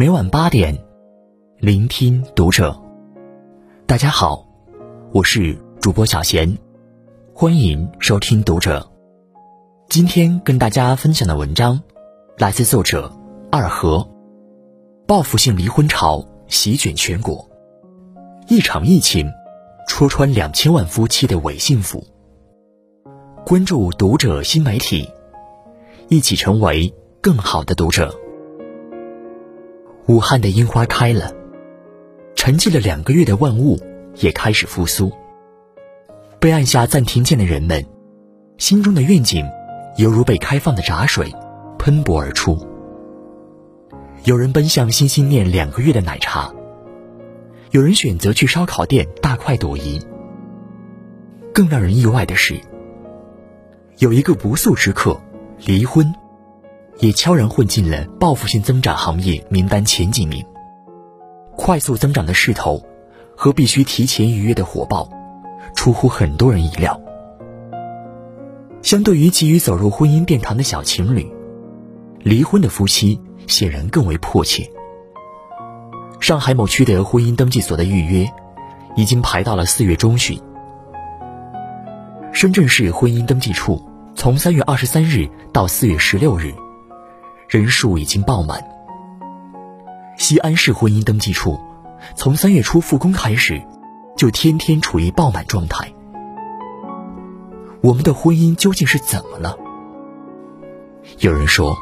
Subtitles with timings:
[0.00, 0.82] 每晚八点，
[1.58, 2.74] 聆听读者。
[3.86, 4.48] 大家好，
[5.12, 6.56] 我是主播小贤，
[7.34, 8.90] 欢迎收听读者。
[9.90, 11.78] 今天跟大家分享的文章
[12.38, 13.14] 来自作者
[13.52, 14.08] 二和。
[15.06, 17.46] 报复性离婚潮席卷全国，
[18.48, 19.30] 一场疫情
[19.86, 22.02] 戳穿两千万夫妻的伪幸福。
[23.44, 25.06] 关注读者新媒体，
[26.08, 26.90] 一起成为
[27.20, 28.18] 更好的读者。
[30.10, 31.32] 武汉的樱花开了，
[32.34, 33.78] 沉寂了两个月的万物
[34.16, 35.12] 也开始复苏。
[36.40, 37.86] 被按下暂停键的人们，
[38.58, 39.48] 心中的愿景
[39.98, 41.32] 犹如被开放的闸水，
[41.78, 42.58] 喷薄而出。
[44.24, 46.52] 有人奔向心心念两个月的奶茶，
[47.70, 50.04] 有人选择去烧烤店大快朵颐。
[51.54, 52.60] 更让人意外的是，
[53.98, 55.20] 有一个不速之客——
[55.64, 56.12] 离婚。
[57.00, 60.44] 也悄然混进了报复性增长行业名单前几名。
[61.56, 62.82] 快速增长的势头
[63.36, 65.08] 和必须提前预约的火爆，
[65.74, 67.00] 出乎很多人意料。
[68.82, 71.30] 相对于急于走入婚姻殿堂的小情侣，
[72.20, 74.70] 离婚的夫妻显然更为迫切。
[76.18, 78.30] 上海某区的婚姻登记所的预约
[78.94, 80.38] 已经排到了四月中旬。
[82.32, 83.82] 深圳市婚姻登记处
[84.14, 86.54] 从三月二十三日到四月十六日。
[87.50, 88.64] 人数已经爆满。
[90.16, 91.58] 西安市婚姻登记处，
[92.14, 93.60] 从三月初复工开始，
[94.16, 95.92] 就天天处于爆满状态。
[97.80, 99.58] 我们的婚姻究竟是怎么了？
[101.18, 101.76] 有人说，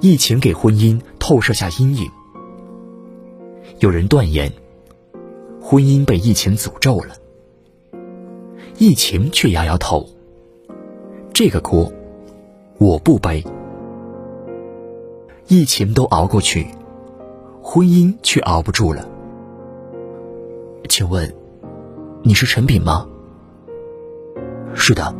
[0.00, 2.08] 疫情给婚姻透射下阴影；
[3.78, 4.52] 有人断言，
[5.62, 7.14] 婚姻被疫情诅咒了。
[8.78, 10.08] 疫情却摇摇头，
[11.32, 11.92] 这个锅，
[12.78, 13.44] 我不背。
[15.52, 16.68] 疫情都熬过去，
[17.60, 19.04] 婚姻却熬不住了。
[20.88, 21.34] 请问，
[22.22, 23.04] 你是陈炳吗？
[24.74, 25.12] 是的，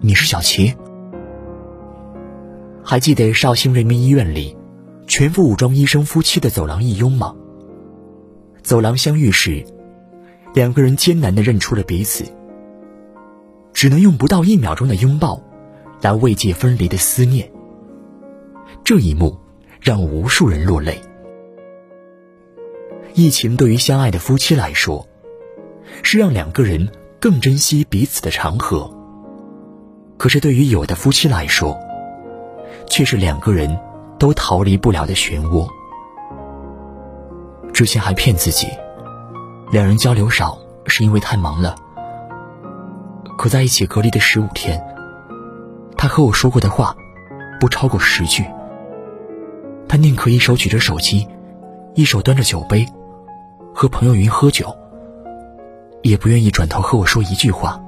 [0.00, 0.74] 你是小齐。
[2.82, 4.56] 还记得绍兴人民医院里
[5.06, 7.32] 全副武装医生夫妻的走廊一拥吗？
[8.60, 9.64] 走廊相遇时，
[10.52, 12.24] 两个人艰难的认出了彼此，
[13.72, 15.40] 只能用不到一秒钟的拥抱
[16.00, 17.48] 来慰藉分离的思念。
[18.82, 19.43] 这一幕。
[19.84, 20.98] 让无数人落泪。
[23.12, 25.06] 疫情对于相爱的夫妻来说，
[26.02, 26.88] 是让两个人
[27.20, 28.90] 更珍惜彼此的长河；
[30.16, 31.78] 可是对于有的夫妻来说，
[32.86, 33.78] 却是两个人
[34.18, 35.68] 都逃离不了的漩涡。
[37.74, 38.68] 之前还骗自己，
[39.70, 41.74] 两人交流少是因为太忙了。
[43.36, 44.82] 可在一起隔离的十五天，
[45.94, 46.96] 他和我说过的话，
[47.60, 48.46] 不超过十句。
[49.88, 51.26] 他宁可一手举着手机，
[51.94, 52.86] 一手端着酒杯，
[53.74, 54.74] 和朋友云喝酒，
[56.02, 57.80] 也不愿意转头和我说一句话。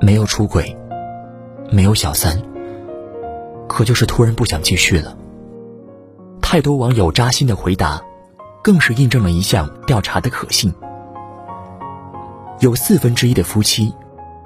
[0.00, 0.76] 没有出轨，
[1.70, 2.42] 没有小三，
[3.68, 5.16] 可就是突然不想继续了。
[6.40, 8.02] 太多网友扎心的回答，
[8.62, 10.72] 更是印证了一项调查的可信：
[12.60, 13.94] 有四分之一的夫妻，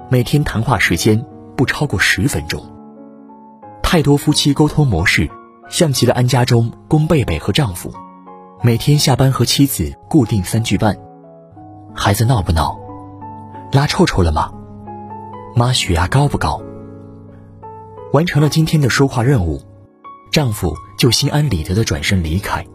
[0.09, 2.63] 每天谈话时间不超过十分钟。
[3.81, 5.29] 太多夫妻沟通模式。
[5.69, 7.91] 像极了安家中宫贝贝和丈夫，
[8.63, 10.97] 每天下班和妻子固定三句半：
[11.93, 12.79] 孩子闹不闹？
[13.73, 14.51] 拉臭臭了吗？
[15.55, 16.61] 妈血压高不高？
[18.13, 19.61] 完成了今天的说话任务，
[20.31, 22.65] 丈夫就心安理得的转身离开。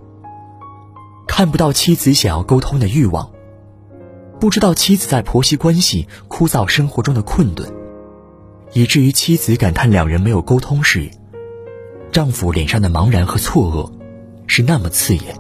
[1.27, 3.31] 看不到妻子想要沟通的欲望，
[4.39, 7.73] 不知道妻子在婆媳关系枯燥生活中的困顿，
[8.75, 11.11] 以至于妻子感叹两人没有沟通时。
[12.13, 13.91] 丈夫脸上的茫然和错愕，
[14.47, 15.35] 是那么刺眼。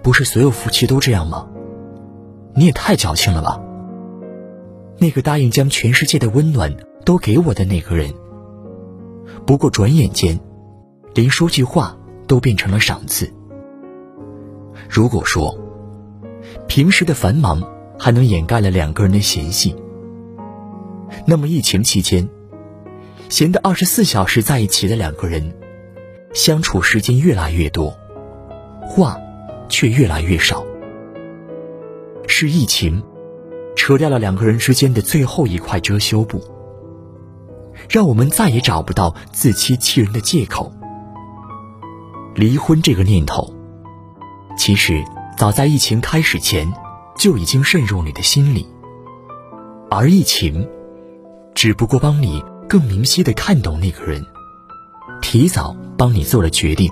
[0.00, 1.48] 不是所有夫妻都这样吗？
[2.54, 3.60] 你也太矫情了吧！
[4.98, 6.72] 那个答应将全世界的温暖
[7.04, 8.14] 都给我的那个人，
[9.44, 10.38] 不过转眼间，
[11.14, 11.98] 连说句话
[12.28, 13.28] 都变成了赏赐。
[14.88, 15.58] 如果说，
[16.68, 17.60] 平时的繁忙
[17.98, 19.74] 还能掩盖了两个人的嫌隙，
[21.26, 22.28] 那么疫情期间。
[23.28, 25.54] 闲得二十四小时在一起的两个人，
[26.32, 27.96] 相处时间越来越多，
[28.82, 29.18] 话
[29.68, 30.64] 却越来越少。
[32.26, 33.02] 是疫情，
[33.76, 36.42] 扯掉了两个人之间的最后一块遮羞布，
[37.88, 40.72] 让我们再也找不到自欺欺人的借口。
[42.34, 43.54] 离婚这个念头，
[44.56, 45.02] 其实
[45.36, 46.72] 早在疫情开始前
[47.16, 48.66] 就已经渗入你的心里，
[49.90, 50.68] 而疫情，
[51.54, 52.44] 只不过帮你。
[52.68, 54.24] 更明晰的看懂那个人，
[55.22, 56.90] 提早帮你做了决定。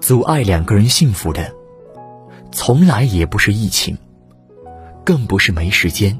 [0.00, 1.54] 阻碍两个人幸福的，
[2.52, 3.96] 从来也不是疫情，
[5.04, 6.18] 更不是没时间，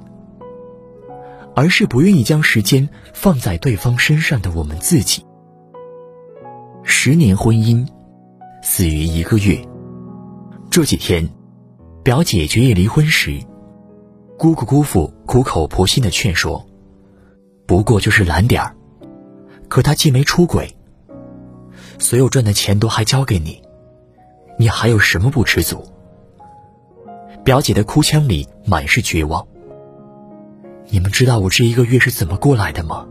[1.54, 5.24] 而是不愿意将时间放在对方身上的我们自己。
[6.82, 7.86] 十年婚姻，
[8.62, 9.62] 死于一个月。
[10.70, 11.28] 这几天，
[12.02, 13.40] 表姐决意离婚时，
[14.38, 16.66] 姑姑姑父苦口婆心的劝说，
[17.66, 18.74] 不过就是懒点儿。
[19.68, 20.76] 可他既没出轨，
[21.98, 23.62] 所有赚的钱都还交给你，
[24.58, 25.84] 你还有什么不知足？
[27.44, 29.46] 表姐的哭腔里满是绝望。
[30.88, 33.06] 你们知道我这一个月是怎么过来的吗？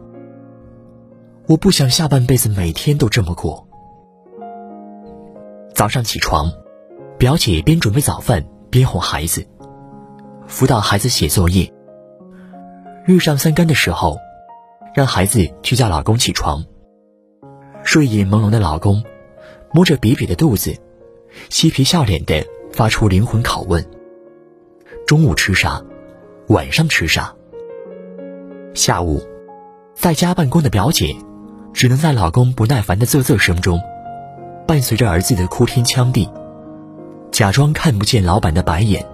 [1.48, 3.68] 我不想下半辈子每天都这么过。
[5.74, 6.52] 早上起床。
[7.16, 9.48] 表姐边准备早饭边哄孩子，
[10.46, 11.72] 辅导孩子写作业。
[13.06, 14.18] 日上三竿的时候，
[14.94, 16.64] 让孩子去叫老公起床。
[17.84, 19.04] 睡眼朦胧的老公，
[19.74, 20.76] 摸着瘪瘪的肚子，
[21.50, 23.86] 嬉皮笑脸的发出灵魂拷问：
[25.06, 25.82] 中午吃啥？
[26.48, 27.34] 晚上吃啥？
[28.74, 29.22] 下午，
[29.96, 31.16] 在家办公的表姐，
[31.74, 33.80] 只能在老公不耐烦的啧啧声中，
[34.68, 36.30] 伴随着儿子的哭天抢地。
[37.32, 39.06] 假装看不见老板的白眼，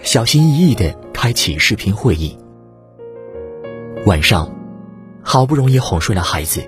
[0.00, 2.36] 小心翼翼的开启视频会议。
[4.04, 4.53] 晚上，
[5.24, 6.62] 好不容易哄睡了孩子，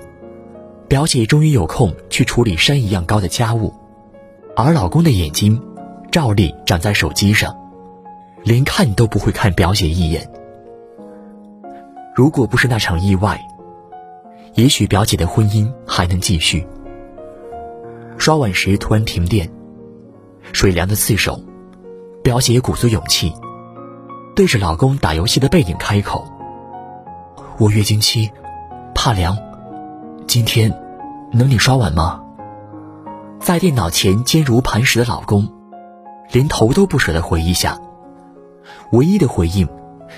[0.89, 3.73] 表姐终于有空去处理山一样高的家务，
[4.57, 5.63] 而老公的眼睛
[6.11, 7.55] 照例长在手机上，
[8.43, 10.29] 连看都不会看表姐一眼。
[12.15, 13.39] 如果不是那场意外，
[14.55, 16.67] 也许表姐的婚姻还能继续。
[18.17, 19.49] 刷碗时突然停电。
[20.53, 21.39] 水凉的刺手，
[22.23, 23.33] 表姐鼓足勇气，
[24.35, 26.25] 对着老公打游戏的背影开口
[27.59, 28.31] ：“我月经期，
[29.07, 29.39] 怕凉，
[30.27, 30.69] 今天
[31.31, 32.21] 能你刷碗吗？”
[33.39, 35.49] 在电脑前坚如磐石的老公，
[36.33, 37.79] 连头都不舍得回一下，
[38.91, 39.69] 唯一的回应，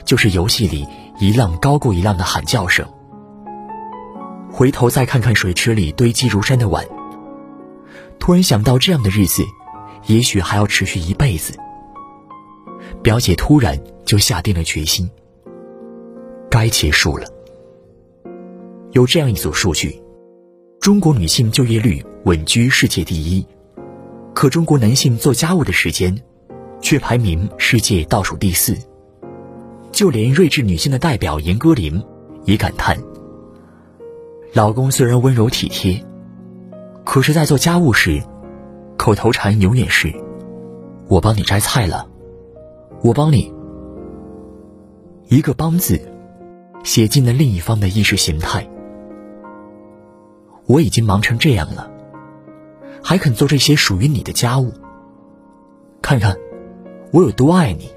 [0.06, 0.88] 就是游戏里
[1.18, 2.82] 一浪高过一浪的喊叫声。
[4.50, 6.82] 回头再看看水池里堆积如山的碗，
[8.18, 9.42] 突然想到这样的日子。
[10.06, 11.52] 也许还要持续一辈子。
[13.02, 15.10] 表姐突然就下定了决心，
[16.48, 17.26] 该结束了。
[18.98, 20.02] 有这样一组数据：
[20.80, 23.46] 中国女性就业率稳居世界第一，
[24.34, 26.20] 可中国男性做家务的时间
[26.80, 28.76] 却排名世界倒数第四。
[29.92, 32.04] 就连睿智女性的代表严歌苓
[32.44, 32.98] 也感叹：
[34.52, 36.04] 老公虽然温柔体贴，
[37.04, 38.20] 可是在做家务时。
[38.96, 40.12] 口头禅永远是
[41.06, 42.04] “我帮你摘菜了”，
[43.00, 43.54] 我帮你。
[45.28, 46.00] 一个“帮”字，
[46.82, 48.68] 写进了另一方的意识形态。
[50.68, 51.90] 我已经忙成这样了，
[53.02, 54.70] 还肯做这些属于你的家务？
[56.02, 56.36] 看看
[57.10, 57.90] 我有多爱你。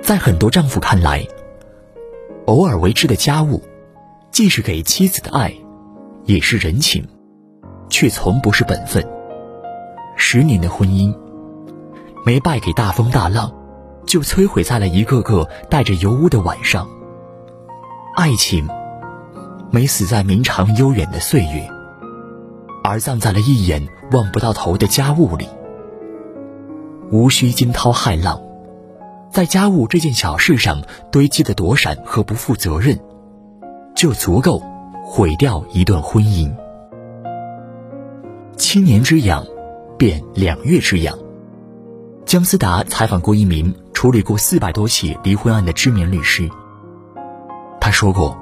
[0.00, 1.26] 在很多丈夫看来，
[2.46, 3.62] 偶尔为之的家务，
[4.30, 5.54] 既是给妻子的爱，
[6.24, 7.06] 也是人情，
[7.90, 9.06] 却从不是本分。
[10.16, 11.14] 十年的婚姻，
[12.24, 13.52] 没败给大风大浪，
[14.06, 16.88] 就摧毁在了一个个带着油污的晚上。
[18.16, 18.66] 爱情，
[19.72, 21.68] 没死在绵长悠远的岁月，
[22.84, 25.48] 而葬在了一眼望不到头的家务里。
[27.10, 28.40] 无需惊涛骇浪，
[29.32, 33.00] 在家务这件小事上堆积的躲闪和不负责任，
[33.96, 34.62] 就足够
[35.04, 36.54] 毁掉一段婚姻。
[38.56, 39.44] 七年之痒。
[39.98, 41.16] 变两月之痒。
[42.26, 46.50] 姜思达采访过一名处理过四百多起离婚案的知名律师，
[47.80, 48.36] 他说过，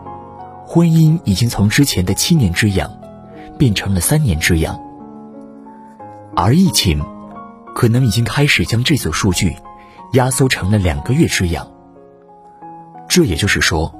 [0.72, 2.88] 婚姻已经从之前的七年之痒，
[3.58, 4.80] 变成了三年之痒，
[6.36, 7.04] 而疫情，
[7.74, 9.56] 可能已经开始将这组数据，
[10.12, 11.68] 压缩成了两个月之痒。
[13.08, 13.92] 这也就是说，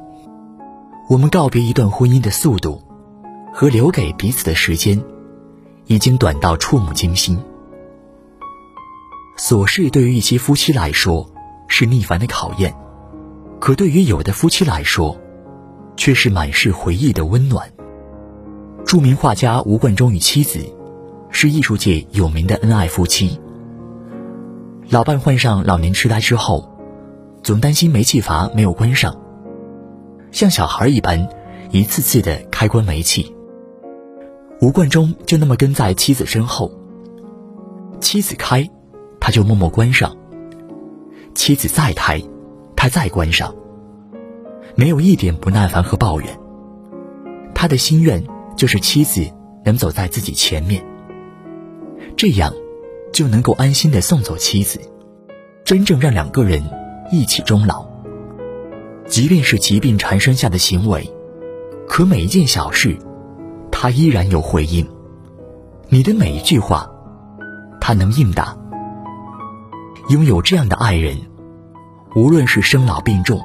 [1.09, 2.81] 我们告别一段婚姻的速度，
[3.53, 5.03] 和留给彼此的时间，
[5.87, 7.37] 已经短到触目惊心。
[9.37, 11.29] 琐事对于一些夫妻来说
[11.67, 12.73] 是逆反的考验，
[13.59, 15.21] 可对于有的夫妻来说，
[16.00, 17.71] 却是满是回忆的温暖。
[18.87, 20.59] 著名画家吴冠中与妻子
[21.28, 23.38] 是艺术界有名的恩爱夫妻。
[24.88, 26.75] 老伴患上老年痴呆之后，
[27.42, 29.14] 总担心煤气阀没有关上，
[30.33, 31.28] 像小孩一般
[31.71, 33.37] 一次次的开关煤气。
[34.62, 36.73] 吴冠中就那么跟在妻子身后，
[38.00, 38.66] 妻子开。
[39.21, 40.16] 他就默默关上。
[41.35, 42.23] 妻子再开，
[42.75, 43.54] 他再关上。
[44.80, 46.40] 没有一点不耐烦和抱怨。
[47.54, 48.25] 他的心愿
[48.56, 49.20] 就是妻子
[49.62, 50.82] 能走在自己前面。
[52.16, 52.50] 这样
[53.12, 54.80] 就能够安心的送走妻子，
[55.66, 56.62] 真正让两个人
[57.12, 57.87] 一起终老。
[59.06, 61.12] 即便是疾病缠身下的行为，
[61.87, 62.96] 可每一件小事，
[63.70, 64.88] 他依然有回应。
[65.90, 66.90] 你的每一句话，
[67.82, 68.56] 他能应答。
[70.08, 71.18] 拥有这样的爱人，
[72.16, 73.42] 无论是生老病重，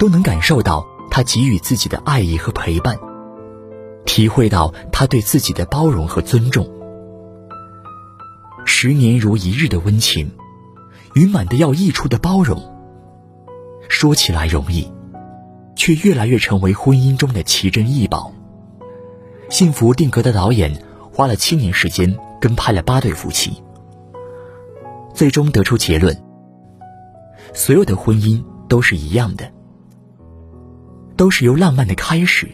[0.00, 2.98] 都能感受到他给予自己的爱意和陪伴，
[4.06, 6.66] 体会到他对自己的包容和尊重。
[8.64, 10.32] 十年如一日的温情，
[11.14, 12.62] 与满的要溢出的包容。
[13.90, 14.90] 说起来容易，
[15.76, 18.32] 却越来越成为婚姻中的奇珍异宝。
[19.50, 23.62] 幸福定格的导演花了七年时间跟拍了八对夫妻，
[25.12, 26.16] 最终得出结论：
[27.52, 29.52] 所有的婚姻都是一样的，
[31.20, 32.48] 都是由浪漫的开始，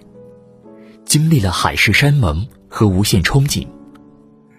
[1.04, 3.64] 经历了海誓山盟和无限憧憬，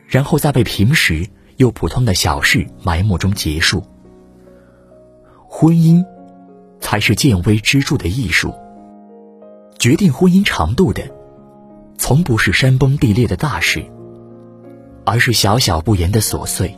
[0.08, 3.84] 然后在被平时又普通的小事埋没中结束。
[5.46, 6.06] 婚姻。
[6.80, 8.54] 才是见微知著的艺术。
[9.78, 11.04] 决定婚姻长度的，
[11.98, 13.84] 从不是山崩地裂的大事，
[15.04, 16.74] 而是小小不言的琐碎，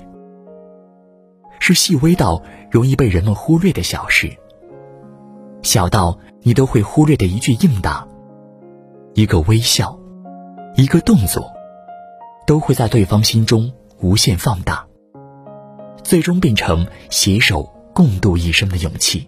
[1.59, 4.35] 是细微到容易被人们忽略的小事，
[5.61, 8.07] 小到你都会忽略的一句应答，
[9.13, 9.99] 一个微笑，
[10.75, 11.51] 一个动作，
[12.47, 14.87] 都会在对方心中无限放大，
[16.01, 19.27] 最终变成携手共度一生的勇气。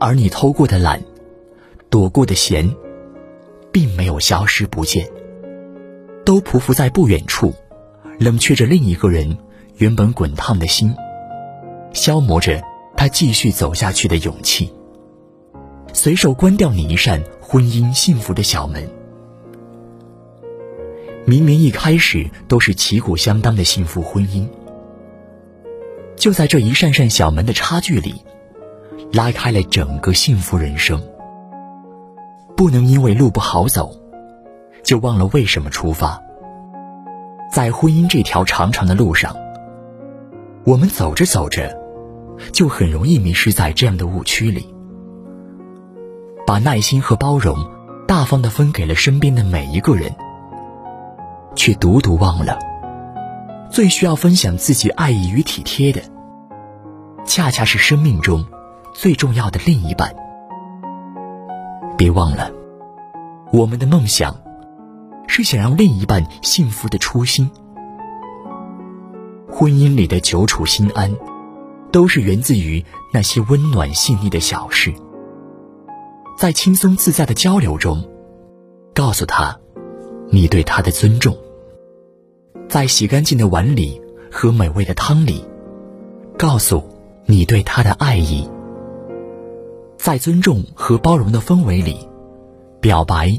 [0.00, 1.02] 而你偷过的懒，
[1.90, 2.74] 躲过的闲，
[3.70, 5.06] 并没有消失不见，
[6.24, 7.52] 都匍匐在不远处，
[8.18, 9.36] 冷却着另一个人
[9.76, 10.94] 原本滚烫的心，
[11.92, 12.62] 消磨着
[12.96, 14.72] 他继续走下去的勇气。
[15.92, 18.88] 随手关掉你一扇婚姻幸福的小门。
[21.24, 24.48] 明明一开始都是旗鼓相当的幸福婚姻，
[26.16, 28.14] 就在这一扇扇小门的差距里。
[29.12, 30.98] 拉开了整个幸福人生。
[32.56, 33.94] 不能因为路不好走，
[34.82, 36.18] 就忘了为什么出发。
[37.52, 39.36] 在婚姻这条长长的路上，
[40.64, 41.78] 我们走着走着，
[42.52, 44.74] 就很容易迷失在这样的误区里，
[46.52, 47.66] 把耐心和包容
[48.06, 50.14] 大方的分给了身边的每一个人，
[51.56, 52.58] 却独独忘了，
[53.70, 56.02] 最需要分享自己爱意与体贴的，
[57.24, 58.44] 恰恰是生命中。
[58.92, 60.14] 最重要的另一半，
[61.96, 62.50] 别忘了，
[63.50, 64.36] 我们的梦想
[65.26, 67.50] 是想让另一半幸福的初心。
[69.50, 71.16] 婚姻里的久处心安，
[71.90, 74.92] 都是源自于那些温暖细腻的小事。
[76.36, 78.02] 在轻松自在的交流中，
[78.94, 79.58] 告诉他
[80.30, 81.32] 你对他的尊重；
[82.68, 85.44] 在洗干净的碗里和美味的汤里，
[86.36, 86.82] 告诉
[87.26, 88.48] 你对他的爱意。
[89.96, 92.08] 在尊重和包容的氛围里，
[92.80, 93.38] 表白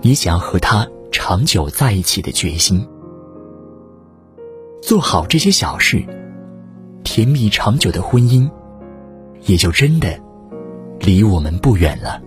[0.00, 2.84] 你想要和他长久在一起的决心。
[4.82, 6.02] 做好这些小事，
[7.04, 8.50] 甜蜜长久的婚姻
[9.42, 10.18] 也就真的
[10.98, 12.20] 离我们不远了。